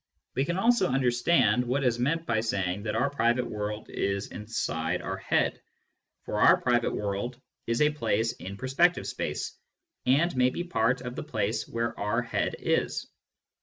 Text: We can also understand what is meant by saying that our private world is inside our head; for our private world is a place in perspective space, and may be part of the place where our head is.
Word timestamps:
We 0.33 0.45
can 0.45 0.57
also 0.57 0.89
understand 0.89 1.63
what 1.63 1.83
is 1.83 1.99
meant 1.99 2.25
by 2.25 2.39
saying 2.39 2.81
that 2.81 2.95
our 2.95 3.11
private 3.11 3.45
world 3.45 3.87
is 3.87 4.29
inside 4.31 5.03
our 5.03 5.17
head; 5.17 5.61
for 6.23 6.39
our 6.41 6.59
private 6.59 6.95
world 6.95 7.39
is 7.67 7.83
a 7.83 7.91
place 7.93 8.31
in 8.31 8.57
perspective 8.57 9.05
space, 9.05 9.55
and 10.07 10.35
may 10.35 10.49
be 10.49 10.63
part 10.63 11.01
of 11.01 11.15
the 11.15 11.21
place 11.21 11.67
where 11.67 11.99
our 11.99 12.23
head 12.23 12.55
is. 12.57 13.11